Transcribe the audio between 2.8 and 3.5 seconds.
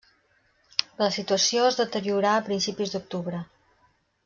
d'octubre.